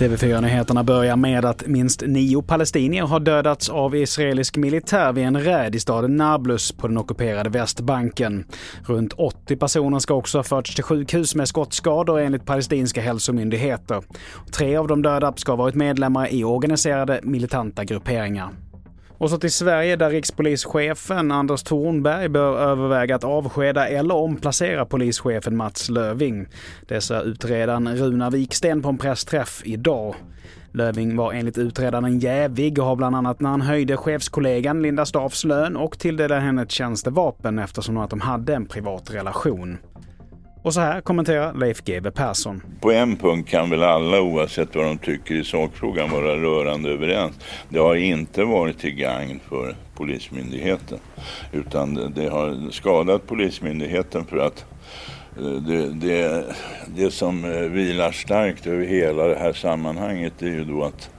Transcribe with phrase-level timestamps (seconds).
[0.00, 5.74] TV4-nyheterna börjar med att minst nio palestinier har dödats av israelisk militär vid en räd
[5.74, 8.44] i staden Nablus på den ockuperade Västbanken.
[8.86, 14.02] Runt 80 personer ska också ha förts till sjukhus med skottskador enligt palestinska hälsomyndigheter.
[14.52, 18.50] Tre av de döda ska ha varit medlemmar i organiserade militanta grupperingar.
[19.20, 25.56] Och så till Sverige där rikspolischefen Anders Thornberg bör överväga att avskeda eller omplacera polischefen
[25.56, 26.46] Mats Löving.
[26.88, 30.14] Dessa utredaren Runa Viksten på en pressträff idag.
[30.72, 35.44] Löving var enligt utredaren jävig och har bland annat när han höjde chefskollegan Linda Staffs
[35.44, 39.78] lön och tilldelade henne ett tjänstevapen eftersom att de hade en privat relation.
[40.62, 42.62] Och så här kommenterar Leif GW Persson.
[42.80, 47.34] På en punkt kan väl alla oavsett vad de tycker i sakfrågan vara rörande överens.
[47.68, 50.98] Det har inte varit till gagn för Polismyndigheten
[51.52, 54.64] utan det har skadat Polismyndigheten för att
[55.36, 56.44] eh, det, det,
[56.96, 61.10] det som eh, vilar starkt över hela det här sammanhanget är ju då att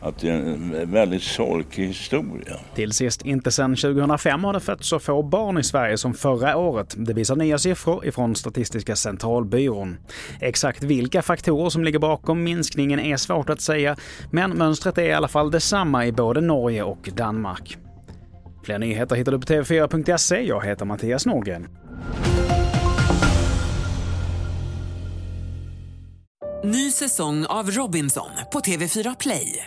[0.00, 2.56] att det är en väldigt solkig historia.
[2.74, 6.56] Till sist, inte sedan 2005 har det fötts så få barn i Sverige som förra
[6.56, 6.94] året.
[6.98, 9.96] Det visar nya siffror ifrån Statistiska centralbyrån.
[10.40, 13.96] Exakt vilka faktorer som ligger bakom minskningen är svårt att säga,
[14.30, 17.78] men mönstret är i alla fall detsamma i både Norge och Danmark.
[18.64, 20.40] Fler nyheter hittar du på tv4.se.
[20.40, 21.68] Jag heter Mattias Norgren.
[26.64, 29.66] Ny säsong av Robinson på TV4 Play.